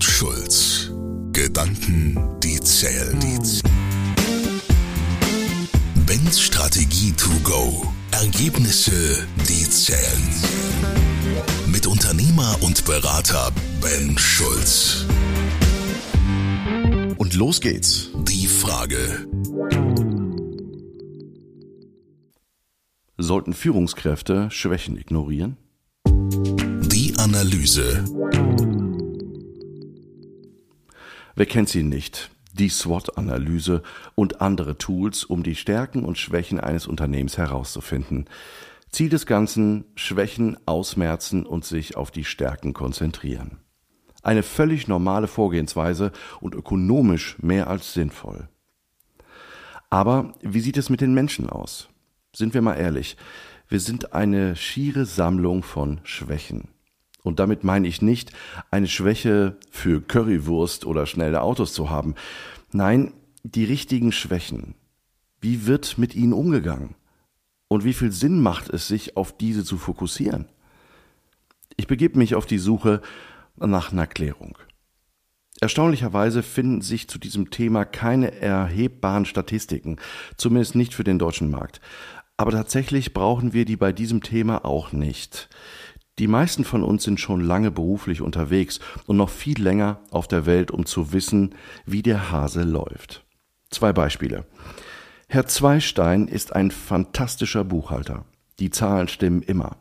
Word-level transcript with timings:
und 0.00 0.04
Schulz. 0.04 0.90
Gedanken, 1.32 2.16
die 2.42 2.58
zählen. 2.60 3.18
Ben's 6.06 6.40
Strategie 6.40 7.12
to 7.12 7.28
go. 7.44 7.86
Ergebnisse, 8.10 9.26
die 9.46 9.68
zählen. 9.68 10.28
Mit 11.66 11.86
Unternehmer 11.86 12.56
und 12.62 12.86
Berater 12.86 13.52
Ben 13.82 14.16
Schulz. 14.16 15.04
Und 17.18 17.34
los 17.34 17.60
geht's. 17.60 18.08
Die 18.26 18.46
Frage. 18.46 19.28
Sollten 23.18 23.52
Führungskräfte 23.52 24.50
Schwächen 24.50 24.96
ignorieren? 24.96 25.58
Die 26.06 27.12
Analyse. 27.18 28.02
Wer 31.40 31.46
kennt 31.46 31.70
sie 31.70 31.82
nicht? 31.82 32.30
Die 32.52 32.68
SWOT-Analyse 32.68 33.82
und 34.14 34.42
andere 34.42 34.76
Tools, 34.76 35.24
um 35.24 35.42
die 35.42 35.54
Stärken 35.54 36.04
und 36.04 36.18
Schwächen 36.18 36.60
eines 36.60 36.86
Unternehmens 36.86 37.38
herauszufinden. 37.38 38.26
Ziel 38.90 39.08
des 39.08 39.24
Ganzen, 39.24 39.86
Schwächen 39.94 40.58
ausmerzen 40.66 41.46
und 41.46 41.64
sich 41.64 41.96
auf 41.96 42.10
die 42.10 42.24
Stärken 42.24 42.74
konzentrieren. 42.74 43.56
Eine 44.22 44.42
völlig 44.42 44.86
normale 44.86 45.28
Vorgehensweise 45.28 46.12
und 46.42 46.54
ökonomisch 46.54 47.38
mehr 47.40 47.68
als 47.68 47.94
sinnvoll. 47.94 48.50
Aber 49.88 50.34
wie 50.42 50.60
sieht 50.60 50.76
es 50.76 50.90
mit 50.90 51.00
den 51.00 51.14
Menschen 51.14 51.48
aus? 51.48 51.88
Sind 52.36 52.52
wir 52.52 52.60
mal 52.60 52.74
ehrlich, 52.74 53.16
wir 53.66 53.80
sind 53.80 54.12
eine 54.12 54.56
schiere 54.56 55.06
Sammlung 55.06 55.62
von 55.62 56.00
Schwächen. 56.04 56.68
Und 57.22 57.38
damit 57.38 57.64
meine 57.64 57.86
ich 57.86 58.02
nicht, 58.02 58.32
eine 58.70 58.88
Schwäche 58.88 59.56
für 59.70 60.00
Currywurst 60.00 60.86
oder 60.86 61.06
schnelle 61.06 61.42
Autos 61.42 61.72
zu 61.72 61.90
haben. 61.90 62.14
Nein, 62.72 63.12
die 63.42 63.64
richtigen 63.64 64.12
Schwächen. 64.12 64.74
Wie 65.40 65.66
wird 65.66 65.98
mit 65.98 66.14
ihnen 66.14 66.32
umgegangen? 66.32 66.94
Und 67.68 67.84
wie 67.84 67.94
viel 67.94 68.12
Sinn 68.12 68.40
macht 68.40 68.68
es, 68.68 68.88
sich 68.88 69.16
auf 69.16 69.36
diese 69.36 69.64
zu 69.64 69.78
fokussieren? 69.78 70.46
Ich 71.76 71.86
begebe 71.86 72.18
mich 72.18 72.34
auf 72.34 72.46
die 72.46 72.58
Suche 72.58 73.00
nach 73.56 73.92
einer 73.92 74.06
Klärung. 74.06 74.58
Erstaunlicherweise 75.60 76.42
finden 76.42 76.80
sich 76.80 77.08
zu 77.08 77.18
diesem 77.18 77.50
Thema 77.50 77.84
keine 77.84 78.34
erhebbaren 78.40 79.26
Statistiken, 79.26 79.96
zumindest 80.36 80.74
nicht 80.74 80.94
für 80.94 81.04
den 81.04 81.18
deutschen 81.18 81.50
Markt. 81.50 81.80
Aber 82.38 82.52
tatsächlich 82.52 83.12
brauchen 83.12 83.52
wir 83.52 83.66
die 83.66 83.76
bei 83.76 83.92
diesem 83.92 84.22
Thema 84.22 84.64
auch 84.64 84.92
nicht. 84.92 85.50
Die 86.20 86.28
meisten 86.28 86.64
von 86.64 86.82
uns 86.82 87.04
sind 87.04 87.18
schon 87.18 87.40
lange 87.40 87.70
beruflich 87.70 88.20
unterwegs 88.20 88.78
und 89.06 89.16
noch 89.16 89.30
viel 89.30 89.58
länger 89.58 90.00
auf 90.10 90.28
der 90.28 90.44
Welt, 90.44 90.70
um 90.70 90.84
zu 90.84 91.14
wissen, 91.14 91.54
wie 91.86 92.02
der 92.02 92.30
Hase 92.30 92.62
läuft. 92.62 93.24
Zwei 93.70 93.94
Beispiele. 93.94 94.44
Herr 95.28 95.46
Zweistein 95.46 96.28
ist 96.28 96.54
ein 96.54 96.72
fantastischer 96.72 97.64
Buchhalter. 97.64 98.26
Die 98.58 98.68
Zahlen 98.68 99.08
stimmen 99.08 99.40
immer. 99.40 99.78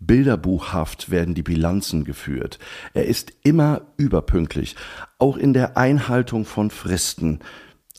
Bilderbuchhaft 0.00 1.10
werden 1.10 1.34
die 1.34 1.42
Bilanzen 1.42 2.04
geführt. 2.04 2.58
Er 2.92 3.06
ist 3.06 3.32
immer 3.42 3.80
überpünktlich, 3.96 4.76
auch 5.18 5.38
in 5.38 5.54
der 5.54 5.78
Einhaltung 5.78 6.44
von 6.44 6.70
Fristen. 6.70 7.38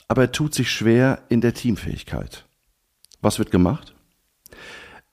Aber 0.06 0.22
er 0.22 0.32
tut 0.32 0.54
sich 0.54 0.70
schwer 0.70 1.24
in 1.30 1.40
der 1.40 1.54
Teamfähigkeit. 1.54 2.44
Was 3.20 3.40
wird 3.40 3.50
gemacht? 3.50 3.92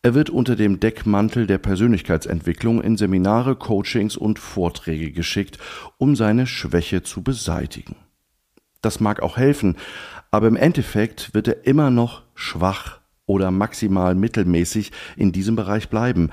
Er 0.02 0.14
wird 0.14 0.30
unter 0.30 0.56
dem 0.56 0.80
Deckmantel 0.80 1.46
der 1.46 1.58
Persönlichkeitsentwicklung 1.58 2.82
in 2.82 2.96
Seminare, 2.96 3.58
Coachings 3.58 4.16
und 4.16 4.40
Vorträge 4.40 5.12
geschickt, 5.12 5.58
um 5.98 6.16
seine 6.16 6.48
Schwäche 6.48 7.04
zu 7.04 7.22
beseitigen. 7.22 7.98
Das 8.82 9.02
mag 9.02 9.22
auch 9.22 9.36
helfen, 9.36 9.76
aber 10.32 10.48
im 10.48 10.56
Endeffekt 10.56 11.34
wird 11.34 11.50
er 11.50 11.66
immer 11.66 11.92
noch 11.92 12.24
schwach 12.34 13.00
oder 13.26 13.52
maximal 13.52 14.16
mittelmäßig 14.16 14.94
in 15.18 15.34
diesem 15.34 15.58
Bereich 15.58 15.90
bleiben, 15.90 16.30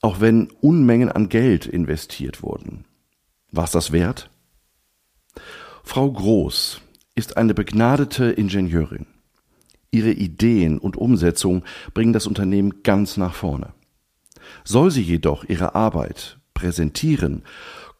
auch 0.00 0.20
wenn 0.20 0.50
Unmengen 0.60 1.12
an 1.12 1.28
Geld 1.28 1.66
investiert 1.66 2.42
wurden. 2.42 2.86
War's 3.50 3.72
das 3.72 3.92
wert? 3.92 4.30
Frau 5.84 6.10
Groß 6.10 6.80
ist 7.14 7.36
eine 7.36 7.52
begnadete 7.52 8.30
Ingenieurin. 8.30 9.06
Ihre 9.90 10.12
Ideen 10.12 10.78
und 10.78 10.96
Umsetzung 10.96 11.64
bringen 11.94 12.12
das 12.12 12.26
Unternehmen 12.26 12.82
ganz 12.82 13.16
nach 13.16 13.34
vorne. 13.34 13.72
Soll 14.64 14.90
sie 14.90 15.02
jedoch 15.02 15.44
ihre 15.44 15.74
Arbeit 15.74 16.38
präsentieren, 16.54 17.42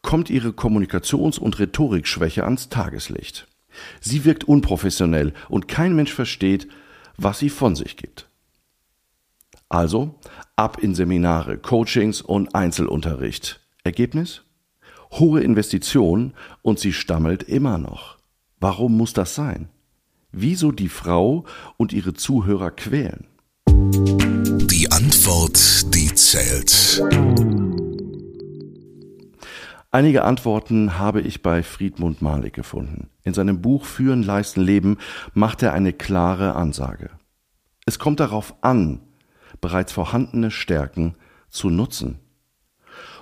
kommt 0.03 0.31
ihre 0.31 0.51
Kommunikations- 0.51 1.39
und 1.39 1.59
Rhetorikschwäche 1.59 2.45
ans 2.45 2.69
Tageslicht. 2.69 3.47
Sie 4.01 4.25
wirkt 4.25 4.45
unprofessionell 4.45 5.33
und 5.49 5.69
kein 5.69 5.95
Mensch 5.95 6.13
versteht, 6.13 6.69
was 7.17 7.39
sie 7.39 7.51
von 7.51 7.77
sich 7.77 7.97
gibt. 7.97 8.29
Also 9.69 10.19
ab 10.57 10.79
in 10.83 10.95
Seminare, 10.95 11.59
Coachings 11.59 12.23
und 12.23 12.55
Einzelunterricht. 12.55 13.61
Ergebnis? 13.85 14.43
Hohe 15.13 15.41
Investitionen 15.41 16.35
und 16.63 16.79
sie 16.79 16.93
stammelt 16.93 17.43
immer 17.43 17.79
noch. 17.79 18.19
Warum 18.61 18.97
muss 18.97 19.13
das 19.13 19.35
sein? 19.35 19.69
Wieso 20.33 20.73
die 20.73 20.91
Frau 20.91 21.45
und 21.79 21.95
ihre 21.95 22.13
Zuhörer 22.13 22.71
quälen? 22.71 23.27
Die 23.67 24.93
Antwort, 24.93 25.95
die 25.95 26.15
zählt. 26.15 27.03
Einige 29.91 30.25
Antworten 30.25 30.99
habe 30.99 31.23
ich 31.23 31.43
bei 31.43 31.63
Friedmund 31.63 32.21
Malik 32.21 32.53
gefunden. 32.53 33.09
In 33.23 33.33
seinem 33.33 33.63
Buch 33.63 33.87
Führen, 33.87 34.23
Leisten, 34.23 34.61
Leben 34.61 34.99
macht 35.33 35.63
er 35.63 35.73
eine 35.73 35.95
klare 35.95 36.57
Ansage. 36.57 37.09
Es 37.87 37.99
kommt 37.99 38.21
darauf 38.21 38.55
an, 38.63 39.01
bereits 39.63 39.93
vorhandene 39.93 40.51
Stärken 40.51 41.15
zu 41.49 41.71
nutzen. 41.71 42.19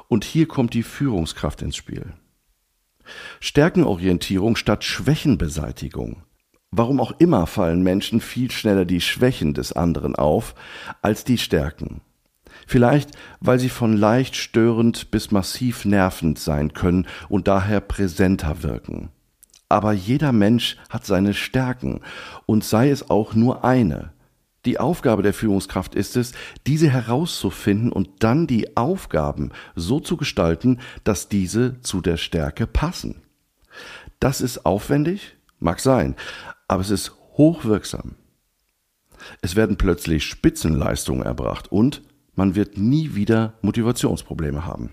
Und 0.09 0.25
hier 0.25 0.49
kommt 0.49 0.75
die 0.75 0.83
Führungskraft 0.83 1.63
ins 1.63 1.77
Spiel. 1.77 2.15
Stärkenorientierung 3.39 4.57
statt 4.57 4.83
Schwächenbeseitigung. 4.83 6.25
Warum 6.71 7.01
auch 7.01 7.13
immer 7.19 7.47
fallen 7.47 7.83
Menschen 7.83 8.21
viel 8.21 8.51
schneller 8.51 8.85
die 8.85 9.01
Schwächen 9.01 9.55
des 9.55 9.73
anderen 9.73 10.17
auf 10.17 10.55
als 11.03 11.25
die 11.25 11.39
Stärken. 11.39 12.01
Vielleicht, 12.67 13.11
weil 13.41 13.59
sie 13.59 13.69
von 13.69 13.97
leicht 13.97 14.35
störend 14.35 15.11
bis 15.11 15.31
massiv 15.31 15.85
nervend 15.85 16.39
sein 16.39 16.73
können 16.73 17.07
und 17.29 17.49
daher 17.49 17.81
präsenter 17.81 18.63
wirken. 18.63 19.11
Aber 19.69 19.93
jeder 19.93 20.33
Mensch 20.33 20.77
hat 20.91 21.07
seine 21.07 21.35
Stärken 21.35 22.01
und 22.47 22.65
sei 22.65 22.91
es 22.91 23.11
auch 23.11 23.35
nur 23.35 23.65
eine. 23.65 24.13
Die 24.65 24.81
Aufgabe 24.81 25.23
der 25.23 25.33
Führungskraft 25.33 25.95
ist 25.95 26.17
es, 26.17 26.33
diese 26.67 26.91
herauszufinden 26.91 27.93
und 27.93 28.11
dann 28.19 28.49
die 28.49 28.77
Aufgaben 28.77 29.53
so 29.77 30.01
zu 30.01 30.17
gestalten, 30.17 30.81
dass 31.05 31.29
diese 31.29 31.81
zu 31.83 32.01
der 32.01 32.17
Stärke 32.17 32.67
passen. 32.67 33.23
Das 34.19 34.41
ist 34.41 34.67
aufwendig, 34.67 35.37
mag 35.61 35.79
sein, 35.79 36.17
aber 36.69 36.81
es 36.83 36.91
ist 36.91 37.13
hochwirksam. 37.37 38.17
Es 39.43 39.57
werden 39.57 39.77
plötzlich 39.77 40.25
Spitzenleistungen 40.25 41.23
erbracht 41.23 41.71
und 41.71 42.03
man 42.35 42.55
wird 42.55 42.77
nie 42.77 43.15
wieder 43.15 43.55
Motivationsprobleme 43.63 44.65
haben. 44.65 44.91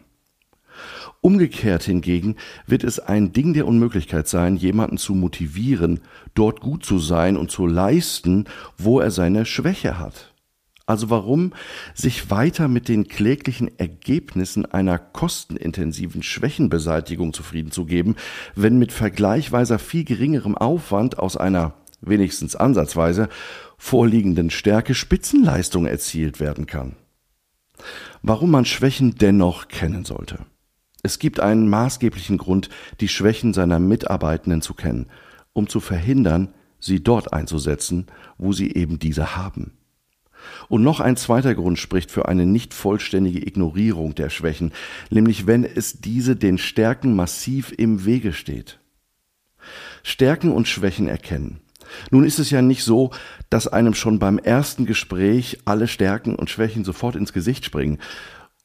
Umgekehrt 1.22 1.84
hingegen 1.84 2.36
wird 2.68 2.84
es 2.84 3.00
ein 3.00 3.32
Ding 3.32 3.54
der 3.54 3.68
Unmöglichkeit 3.68 4.28
sein, 4.28 4.56
jemanden 4.56 4.98
zu 4.98 5.14
motivieren, 5.14 6.02
dort 6.34 6.60
gut 6.60 6.84
zu 6.84 7.00
sein 7.00 7.38
und 7.38 7.52
zu 7.52 7.68
leisten, 7.68 8.46
wo 8.78 9.00
er 9.00 9.12
seine 9.12 9.46
Schwäche 9.46 10.00
hat. 10.00 10.33
Also 10.86 11.10
warum 11.10 11.54
sich 11.94 12.30
weiter 12.30 12.68
mit 12.68 12.90
den 12.90 13.08
kläglichen 13.08 13.80
Ergebnissen 13.80 14.66
einer 14.66 15.00
kostenintensiven 15.00 16.24
Schwächenbeseitigung 16.24 17.34
zufrieden 17.34 17.72
zu 17.72 17.86
geben, 17.86 18.16
wenn 18.56 18.78
mit 18.78 18.92
vergleichsweise 18.92 19.80
viel 19.80 20.04
geringerem 20.04 20.58
Aufwand 20.58 21.20
aus 21.20 21.38
einer 21.38 21.76
wenigstens 22.02 22.58
ansatzweise 22.58 23.30
vorliegenden 23.78 24.50
Stärke 24.50 24.94
Spitzenleistung 24.94 25.86
erzielt 25.86 26.42
werden 26.42 26.66
kann? 26.66 26.98
Warum 28.22 28.52
man 28.52 28.66
Schwächen 28.66 29.16
dennoch 29.16 29.70
kennen 29.70 30.04
sollte. 30.04 30.40
Es 31.02 31.20
gibt 31.20 31.40
einen 31.40 31.70
maßgeblichen 31.70 32.38
Grund, 32.38 32.70
die 33.00 33.10
Schwächen 33.10 33.54
seiner 33.54 33.80
Mitarbeitenden 33.80 34.62
zu 34.62 34.74
kennen, 34.74 35.08
um 35.54 35.68
zu 35.68 35.80
verhindern, 35.80 36.54
sie 36.80 37.04
dort 37.04 37.34
einzusetzen, 37.34 38.08
wo 38.38 38.54
sie 38.54 38.74
eben 38.74 39.00
diese 39.00 39.36
haben. 39.36 39.78
Und 40.70 40.84
noch 40.84 41.00
ein 41.00 41.18
zweiter 41.18 41.56
Grund 41.56 41.80
spricht 41.80 42.12
für 42.12 42.28
eine 42.28 42.46
nicht 42.46 42.74
vollständige 42.74 43.46
Ignorierung 43.46 44.16
der 44.16 44.30
Schwächen, 44.30 44.72
nämlich 45.10 45.48
wenn 45.48 45.64
es 45.64 46.00
diese 46.00 46.36
den 46.36 46.58
Stärken 46.58 47.16
massiv 47.16 47.74
im 47.78 48.06
Wege 48.06 48.34
steht. 48.34 48.80
Stärken 50.04 50.52
und 50.52 50.68
Schwächen 50.68 51.08
erkennen. 51.08 51.62
Nun 52.12 52.26
ist 52.26 52.40
es 52.40 52.50
ja 52.50 52.62
nicht 52.62 52.84
so, 52.84 53.12
dass 53.50 53.68
einem 53.68 53.94
schon 53.94 54.20
beim 54.20 54.38
ersten 54.38 54.86
Gespräch 54.86 55.60
alle 55.66 55.88
Stärken 55.88 56.36
und 56.36 56.50
Schwächen 56.50 56.84
sofort 56.84 57.16
ins 57.16 57.34
Gesicht 57.34 57.66
springen. 57.66 58.00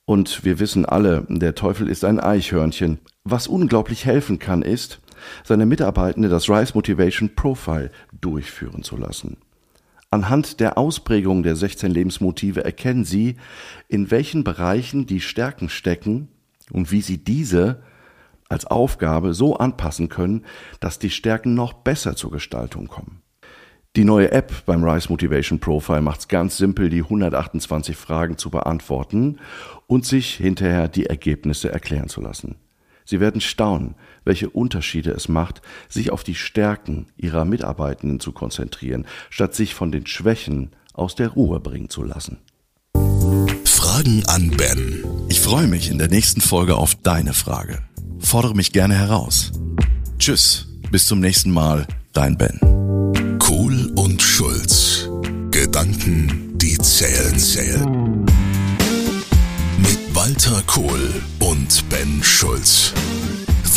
Und 0.04 0.44
wir 0.44 0.58
wissen 0.58 0.86
alle, 0.86 1.26
der 1.28 1.54
Teufel 1.54 1.88
ist 1.88 2.04
ein 2.04 2.20
Eichhörnchen. 2.20 2.98
Was 3.24 3.46
unglaublich 3.46 4.06
helfen 4.06 4.38
kann, 4.38 4.62
ist, 4.62 5.00
seine 5.44 5.66
Mitarbeitende 5.66 6.28
das 6.28 6.48
Rise 6.48 6.72
Motivation 6.74 7.34
Profile 7.34 7.90
durchführen 8.20 8.82
zu 8.82 8.96
lassen. 8.96 9.36
Anhand 10.10 10.60
der 10.60 10.78
Ausprägung 10.78 11.42
der 11.42 11.54
16 11.54 11.90
Lebensmotive 11.90 12.64
erkennen 12.64 13.04
Sie, 13.04 13.36
in 13.88 14.10
welchen 14.10 14.42
Bereichen 14.42 15.06
die 15.06 15.20
Stärken 15.20 15.68
stecken 15.68 16.28
und 16.70 16.90
wie 16.90 17.02
Sie 17.02 17.22
diese 17.22 17.82
als 18.48 18.64
Aufgabe 18.64 19.34
so 19.34 19.56
anpassen 19.56 20.08
können, 20.08 20.46
dass 20.80 20.98
die 20.98 21.10
Stärken 21.10 21.52
noch 21.52 21.74
besser 21.74 22.16
zur 22.16 22.30
Gestaltung 22.30 22.88
kommen. 22.88 23.20
Die 23.96 24.04
neue 24.04 24.30
App 24.32 24.64
beim 24.64 24.82
Rise 24.82 25.08
Motivation 25.10 25.60
Profile 25.60 26.00
macht 26.00 26.20
es 26.20 26.28
ganz 26.28 26.56
simpel, 26.56 26.88
die 26.88 27.02
128 27.02 27.96
Fragen 27.96 28.38
zu 28.38 28.48
beantworten 28.48 29.38
und 29.86 30.06
sich 30.06 30.34
hinterher 30.34 30.88
die 30.88 31.06
Ergebnisse 31.06 31.70
erklären 31.70 32.08
zu 32.08 32.22
lassen. 32.22 32.56
Sie 33.08 33.20
werden 33.20 33.40
staunen, 33.40 33.94
welche 34.26 34.50
Unterschiede 34.50 35.12
es 35.12 35.30
macht, 35.30 35.62
sich 35.88 36.12
auf 36.12 36.24
die 36.24 36.34
Stärken 36.34 37.06
ihrer 37.16 37.46
Mitarbeitenden 37.46 38.20
zu 38.20 38.32
konzentrieren, 38.32 39.06
statt 39.30 39.54
sich 39.54 39.74
von 39.74 39.90
den 39.90 40.06
Schwächen 40.06 40.72
aus 40.92 41.14
der 41.14 41.28
Ruhe 41.28 41.58
bringen 41.58 41.88
zu 41.88 42.02
lassen. 42.02 42.36
Fragen 43.64 44.26
an 44.26 44.50
Ben. 44.50 45.06
Ich 45.30 45.40
freue 45.40 45.68
mich 45.68 45.88
in 45.88 45.96
der 45.96 46.08
nächsten 46.08 46.42
Folge 46.42 46.76
auf 46.76 46.96
deine 46.96 47.32
Frage. 47.32 47.78
Fordere 48.18 48.54
mich 48.54 48.72
gerne 48.72 48.96
heraus. 48.96 49.52
Tschüss, 50.18 50.68
bis 50.90 51.06
zum 51.06 51.20
nächsten 51.20 51.50
Mal, 51.50 51.86
dein 52.12 52.36
Ben. 52.36 52.60
Kohl 53.38 53.90
und 53.96 54.20
Schulz. 54.20 55.08
Gedanken, 55.50 56.58
die 56.58 56.76
zählen, 56.76 57.38
zählen. 57.38 58.26
Mit 59.78 60.14
Walter 60.14 60.62
Kohl 60.66 61.22
und 61.38 61.88
Ben 61.88 62.22
Schulz. 62.22 62.92